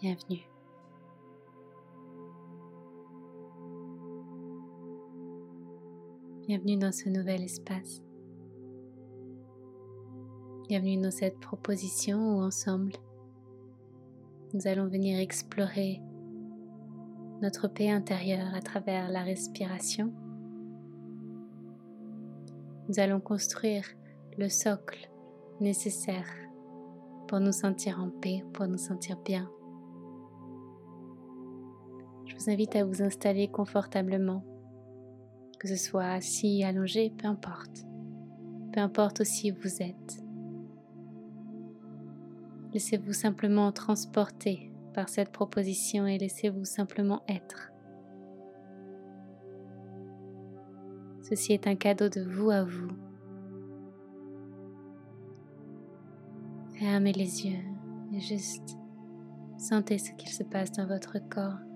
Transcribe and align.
Bienvenue. 0.00 0.48
Bienvenue 6.46 6.76
dans 6.76 6.92
ce 6.92 7.08
nouvel 7.08 7.42
espace. 7.42 8.00
Bienvenue 10.68 11.02
dans 11.02 11.10
cette 11.10 11.40
proposition 11.40 12.36
où 12.36 12.42
ensemble, 12.42 12.92
nous 14.54 14.68
allons 14.68 14.86
venir 14.86 15.18
explorer 15.18 16.00
notre 17.42 17.66
paix 17.66 17.90
intérieure 17.90 18.54
à 18.54 18.60
travers 18.60 19.10
la 19.10 19.24
respiration. 19.24 20.12
Nous 22.88 23.00
allons 23.00 23.20
construire 23.20 23.84
le 24.38 24.48
socle 24.48 25.10
nécessaire 25.60 26.28
pour 27.26 27.40
nous 27.40 27.50
sentir 27.50 27.98
en 27.98 28.10
paix, 28.10 28.44
pour 28.52 28.68
nous 28.68 28.78
sentir 28.78 29.16
bien 29.24 29.50
vous 32.38 32.50
invite 32.50 32.76
à 32.76 32.84
vous 32.84 33.02
installer 33.02 33.48
confortablement, 33.48 34.44
que 35.58 35.66
ce 35.66 35.76
soit 35.76 36.06
assis, 36.06 36.62
allongé, 36.62 37.10
peu 37.10 37.26
importe. 37.26 37.84
Peu 38.72 38.80
importe 38.80 39.22
aussi 39.22 39.50
où 39.50 39.56
vous 39.60 39.82
êtes. 39.82 40.22
Laissez-vous 42.72 43.12
simplement 43.12 43.72
transporter 43.72 44.70
par 44.94 45.08
cette 45.08 45.32
proposition 45.32 46.06
et 46.06 46.18
laissez-vous 46.18 46.64
simplement 46.64 47.22
être. 47.28 47.72
Ceci 51.22 51.52
est 51.52 51.66
un 51.66 51.76
cadeau 51.76 52.08
de 52.08 52.22
vous 52.22 52.50
à 52.50 52.62
vous. 52.62 52.90
Fermez 56.78 57.12
les 57.12 57.46
yeux 57.46 57.64
et 58.14 58.20
juste 58.20 58.78
sentez 59.58 59.98
ce 59.98 60.12
qu'il 60.12 60.30
se 60.30 60.44
passe 60.44 60.70
dans 60.72 60.86
votre 60.86 61.18
corps. 61.28 61.67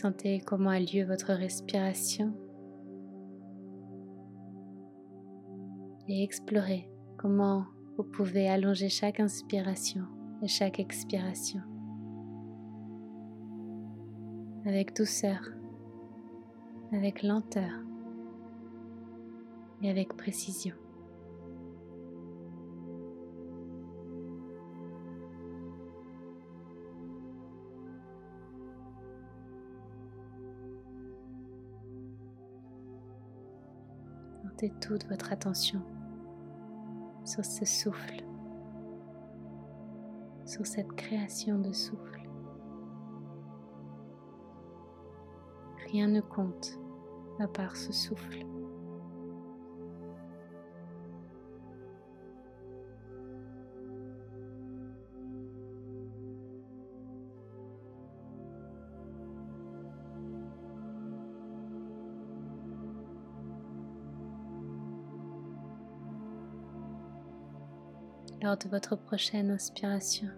Sentez 0.00 0.40
comment 0.46 0.70
a 0.70 0.78
lieu 0.78 1.04
votre 1.04 1.32
respiration 1.32 2.32
et 6.06 6.22
explorez 6.22 6.88
comment 7.16 7.64
vous 7.96 8.04
pouvez 8.04 8.48
allonger 8.48 8.90
chaque 8.90 9.18
inspiration 9.18 10.04
et 10.40 10.46
chaque 10.46 10.78
expiration 10.78 11.62
avec 14.66 14.94
douceur, 14.94 15.40
avec 16.92 17.24
lenteur 17.24 17.72
et 19.82 19.90
avec 19.90 20.16
précision. 20.16 20.76
Toute 34.66 35.06
votre 35.08 35.32
attention 35.32 35.80
sur 37.24 37.44
ce 37.44 37.64
souffle, 37.64 38.24
sur 40.44 40.66
cette 40.66 40.92
création 40.94 41.58
de 41.58 41.72
souffle. 41.72 42.28
Rien 45.90 46.08
ne 46.08 46.20
compte 46.20 46.78
à 47.38 47.46
part 47.46 47.76
ce 47.76 47.92
souffle. 47.92 48.44
Lors 68.40 68.56
de 68.56 68.68
votre 68.68 68.94
prochaine 68.94 69.50
inspiration, 69.50 70.28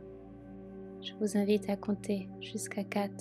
je 1.03 1.13
vous 1.21 1.37
invite 1.37 1.69
à 1.69 1.77
compter 1.77 2.31
jusqu'à 2.41 2.83
4. 2.83 3.13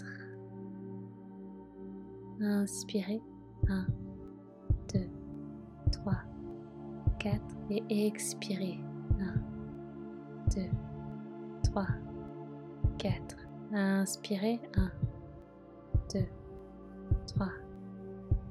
Inspirez. 2.40 3.22
1, 3.68 3.86
2, 4.94 5.02
3, 5.92 6.14
4 7.20 7.42
et 7.72 8.08
expirez. 8.08 8.80
1, 9.20 9.34
2, 10.56 10.62
3, 11.64 11.86
4. 12.98 13.38
Inspirez. 13.74 14.62
1, 14.78 14.92
2, 16.14 16.26
3, 17.28 17.48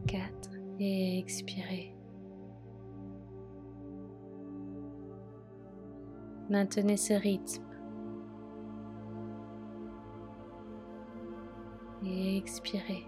4 0.07 0.51
et 0.79 1.19
expirez. 1.19 1.98
Maintenez 6.51 6.97
ce 6.97 7.13
rythme. 7.13 7.63
Et 12.05 12.39
expirez. 12.39 13.05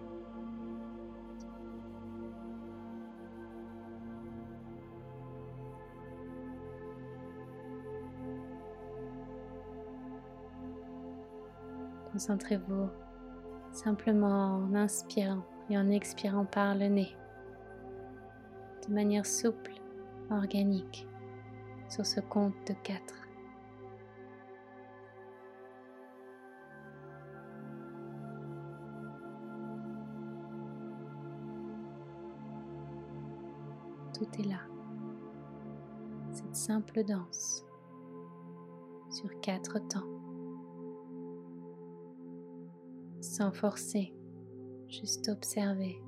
Concentrez-vous 12.13 12.89
simplement 13.73 14.57
en 14.57 14.75
inspirant 14.75 15.43
et 15.71 15.79
en 15.79 15.89
expirant 15.89 16.45
par 16.45 16.75
le 16.75 16.89
nez, 16.89 17.17
de 18.87 18.93
manière 18.93 19.25
souple, 19.25 19.73
organique, 20.31 21.07
sur 21.89 22.05
ce 22.05 22.21
compte 22.21 22.55
de 22.67 22.75
4. 22.83 23.30
Tout 34.21 34.41
est 34.41 34.47
là. 34.47 34.61
Cette 36.31 36.55
simple 36.55 37.05
danse 37.05 37.65
sur 39.11 39.41
quatre 39.41 39.79
temps. 39.89 40.07
Sans 43.23 43.51
forcer, 43.51 44.15
juste 44.89 45.31
observer. 45.31 46.03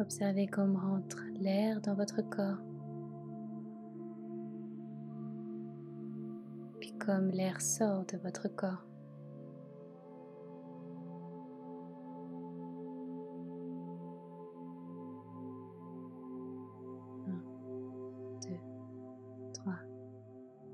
Observez 0.00 0.46
comment 0.46 0.78
rentre 0.78 1.24
l'air 1.40 1.80
dans 1.80 1.94
votre 1.94 2.22
corps. 2.22 2.62
Puis 6.78 6.96
comme 6.98 7.30
l'air 7.30 7.60
sort 7.60 8.04
de 8.06 8.16
votre 8.18 8.46
corps. 8.48 8.87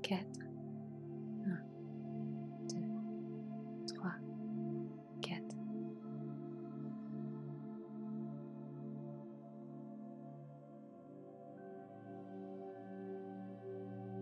4, 0.07 0.19
1, 1.47 1.49
2, 2.69 2.75
3, 3.87 4.11
4. 5.21 5.41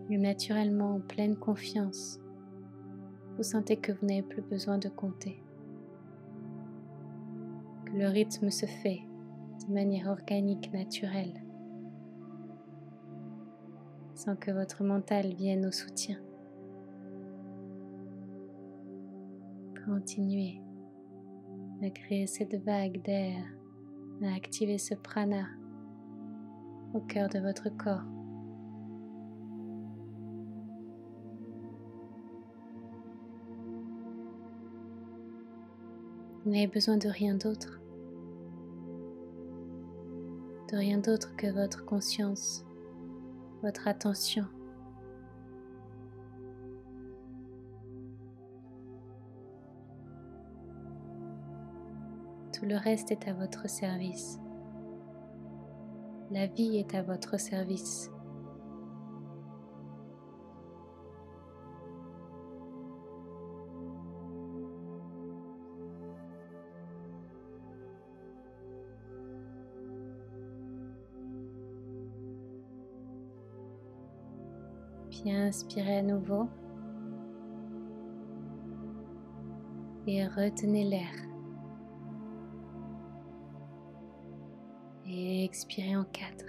Et 0.08 0.16
naturellement, 0.16 0.94
en 0.94 1.00
pleine 1.00 1.36
confiance, 1.36 2.18
vous 3.36 3.42
sentez 3.42 3.76
que 3.76 3.92
vous 3.92 4.06
n'avez 4.06 4.22
plus 4.22 4.40
besoin 4.40 4.78
de 4.78 4.88
compter, 4.88 5.42
que 7.84 7.92
le 7.92 8.08
rythme 8.08 8.48
se 8.48 8.64
fait 8.64 9.02
de 9.68 9.74
manière 9.74 10.08
organique, 10.08 10.72
naturelle 10.72 11.43
sans 14.24 14.36
que 14.36 14.50
votre 14.50 14.82
mental 14.84 15.34
vienne 15.34 15.66
au 15.66 15.70
soutien. 15.70 16.16
Continuez 19.84 20.62
à 21.82 21.90
créer 21.90 22.26
cette 22.26 22.54
vague 22.64 23.02
d'air, 23.02 23.44
à 24.22 24.34
activer 24.34 24.78
ce 24.78 24.94
prana 24.94 25.46
au 26.94 27.00
cœur 27.00 27.28
de 27.28 27.38
votre 27.38 27.68
corps. 27.76 28.04
Vous 36.44 36.50
n'avez 36.50 36.66
besoin 36.66 36.96
de 36.96 37.08
rien 37.08 37.34
d'autre, 37.34 37.82
de 40.72 40.76
rien 40.78 40.98
d'autre 40.98 41.36
que 41.36 41.52
votre 41.52 41.84
conscience 41.84 42.64
votre 43.64 43.88
attention. 43.88 44.44
Tout 52.52 52.66
le 52.66 52.76
reste 52.76 53.10
est 53.10 53.26
à 53.26 53.32
votre 53.32 53.66
service. 53.70 54.38
La 56.30 56.46
vie 56.46 56.76
est 56.76 56.94
à 56.94 57.02
votre 57.02 57.40
service. 57.40 58.10
Puis 75.14 75.30
inspirez 75.30 75.98
à 75.98 76.02
nouveau 76.02 76.48
et 80.08 80.26
retenez 80.26 80.82
l'air. 80.82 81.14
Et 85.06 85.44
expirez 85.44 85.96
en 85.96 86.02
quatre. 86.04 86.46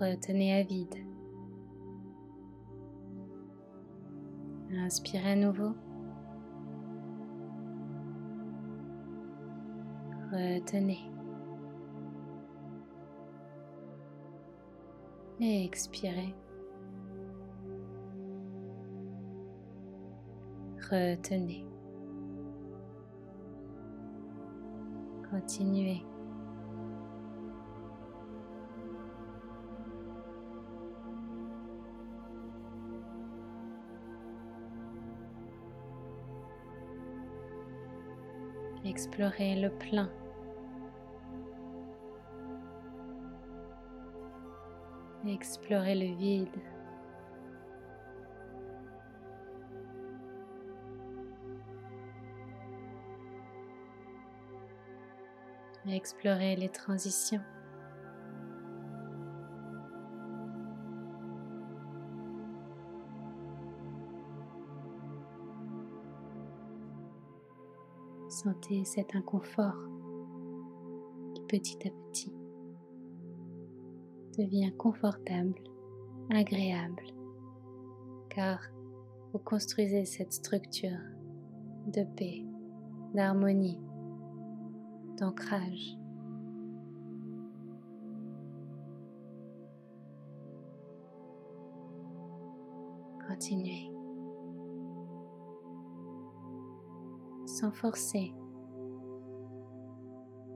Retenez 0.00 0.60
à 0.60 0.64
vide. 0.64 0.96
Inspirez 4.72 5.32
à 5.32 5.36
nouveau. 5.36 5.74
Retenez. 10.32 11.15
Et 15.40 15.64
expirez. 15.64 16.34
Retenez. 20.90 21.64
Continuez. 25.30 26.02
Explorez 38.84 39.56
le 39.60 39.70
plein 39.70 40.08
explorer 45.28 45.94
le 45.94 46.14
vide. 46.16 46.48
explorer 55.88 56.56
les 56.56 56.68
transitions. 56.68 57.40
Sentez 68.28 68.84
cet 68.84 69.14
inconfort 69.14 69.76
petit 71.48 71.78
à 71.86 71.90
petit 72.10 72.32
devient 74.36 74.72
confortable, 74.76 75.54
agréable, 76.30 77.02
car 78.28 78.60
vous 79.32 79.38
construisez 79.38 80.04
cette 80.04 80.32
structure 80.32 80.98
de 81.86 82.04
paix, 82.16 82.44
d'harmonie, 83.14 83.80
d'ancrage. 85.18 85.96
Continuez. 93.26 93.90
Sans 97.46 97.72
forcer, 97.72 98.32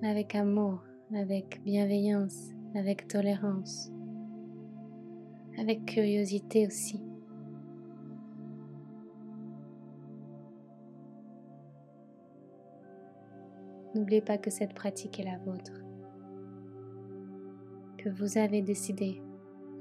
avec 0.03 0.35
amour, 0.35 0.81
avec 1.15 1.63
bienveillance 1.65 2.53
avec 2.75 3.09
tolérance, 3.09 3.93
avec 5.59 5.85
curiosité 5.87 6.67
aussi. 6.67 7.03
N'oubliez 13.95 14.21
pas 14.21 14.39
que 14.39 14.51
cette 14.51 14.73
pratique 14.73 15.19
est 15.19 15.25
la 15.25 15.39
vôtre, 15.39 15.83
que 17.99 18.09
vous 18.09 18.39
avez 18.39 18.63
décidé 18.63 19.21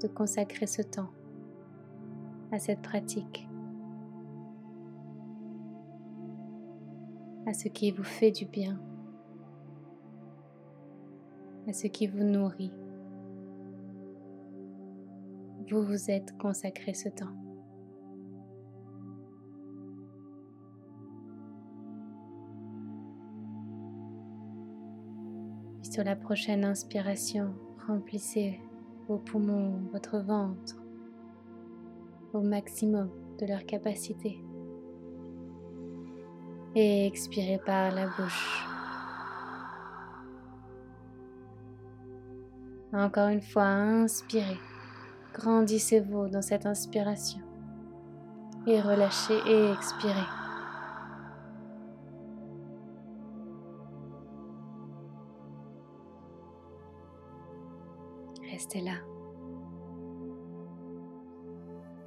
de 0.02 0.08
consacrer 0.08 0.66
ce 0.66 0.82
temps 0.82 1.10
à 2.50 2.58
cette 2.58 2.82
pratique, 2.82 3.48
à 7.46 7.52
ce 7.52 7.68
qui 7.68 7.92
vous 7.92 8.02
fait 8.02 8.32
du 8.32 8.46
bien 8.46 8.80
à 11.70 11.72
ce 11.72 11.86
qui 11.86 12.08
vous 12.08 12.24
nourrit. 12.24 12.72
Vous 15.70 15.82
vous 15.84 16.10
êtes 16.10 16.36
consacré 16.36 16.94
ce 16.94 17.08
temps. 17.08 17.32
Sur 25.82 26.02
la 26.02 26.16
prochaine 26.16 26.64
inspiration, 26.64 27.54
remplissez 27.86 28.60
vos 29.06 29.18
poumons, 29.18 29.80
votre 29.92 30.18
ventre 30.18 30.82
au 32.32 32.40
maximum 32.40 33.10
de 33.38 33.46
leur 33.46 33.64
capacité. 33.64 34.42
Et 36.74 37.06
expirez 37.06 37.60
par 37.64 37.94
la 37.94 38.06
bouche. 38.06 38.69
Encore 42.92 43.28
une 43.28 43.40
fois, 43.40 43.66
inspirez. 43.66 44.58
Grandissez-vous 45.34 46.28
dans 46.28 46.42
cette 46.42 46.66
inspiration. 46.66 47.40
Et 48.66 48.80
relâchez 48.80 49.38
et 49.46 49.72
expirez. 49.72 50.12
Restez 58.50 58.80
là. 58.80 58.96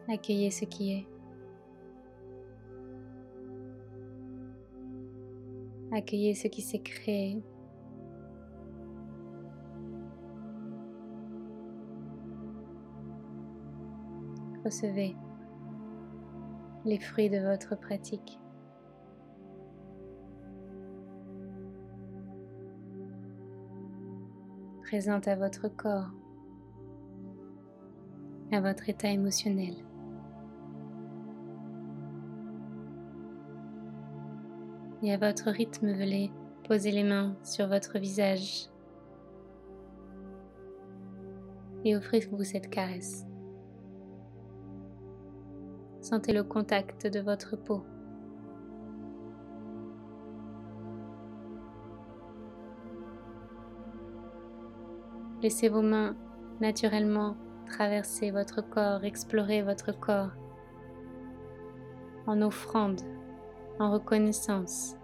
Accueillez 0.09 0.51
ce 0.51 0.65
qui 0.65 0.91
est. 0.91 1.07
Accueillez 5.93 6.35
ce 6.35 6.47
qui 6.49 6.61
s'est 6.61 6.79
créé 6.79 7.41
recevez 14.63 15.15
les 16.86 17.00
fruits 17.00 17.29
de 17.29 17.39
votre 17.39 17.75
pratique. 17.79 18.39
Présente 24.84 25.27
à 25.27 25.36
votre 25.36 25.70
corps, 25.70 26.12
à 28.51 28.62
votre 28.62 28.89
état 28.89 29.10
émotionnel. 29.10 29.74
Et 35.01 35.13
à 35.13 35.17
votre 35.17 35.50
rythme, 35.50 35.91
venez 35.91 36.32
poser 36.67 36.91
les 36.91 37.03
mains 37.03 37.36
sur 37.43 37.67
votre 37.67 38.00
visage 38.00 38.70
et 41.86 41.96
offrez-vous 41.96 42.43
cette 42.43 42.70
caresse. 42.70 43.25
Sentez 46.03 46.33
le 46.33 46.43
contact 46.43 47.07
de 47.07 47.22
votre 47.22 47.55
peau. 47.55 47.81
Laissez 55.41 55.69
vos 55.69 55.81
mains 55.81 56.17
naturellement 56.60 57.38
traverser 57.67 58.31
votre 58.31 58.60
corps, 58.60 59.05
explorer 59.05 59.62
votre 59.62 59.98
corps 59.98 60.31
en 62.27 62.41
offrande, 62.41 63.00
en 63.79 63.93
reconnaissance, 63.93 64.98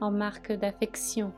en 0.00 0.10
marque 0.10 0.50
d'affection, 0.50 1.32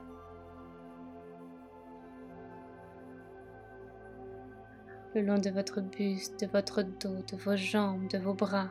le 5.15 5.23
long 5.23 5.39
de 5.39 5.51
votre 5.51 5.81
buste, 5.81 6.41
de 6.41 6.47
votre 6.47 6.83
dos, 6.83 7.23
de 7.31 7.37
vos 7.37 7.57
jambes, 7.57 8.07
de 8.09 8.19
vos 8.19 8.35
bras. 8.35 8.71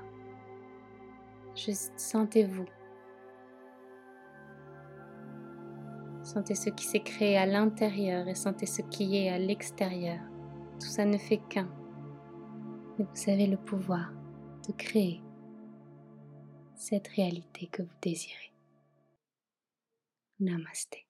Juste 1.56 1.94
sentez-vous. 1.98 2.66
Sentez 6.24 6.56
ce 6.56 6.70
qui 6.70 6.86
s'est 6.86 7.00
créé 7.02 7.38
à 7.38 7.46
l'intérieur 7.46 8.28
et 8.28 8.36
sentez 8.36 8.66
ce 8.66 8.82
qui 8.84 9.18
est 9.18 9.30
à 9.30 9.40
l'extérieur. 9.40 10.20
Tout 10.80 10.88
ça 10.88 11.04
ne 11.04 11.18
fait 11.18 11.42
qu'un. 11.50 11.70
Et 13.00 13.04
vous 13.04 13.32
avez 13.32 13.48
le 13.48 13.58
pouvoir 13.58 14.14
de 14.68 14.74
créer 14.74 15.22
cette 16.76 17.08
réalité 17.10 17.68
que 17.68 17.82
vous 17.82 17.96
désirez. 18.02 18.54
Namaste. 20.40 21.09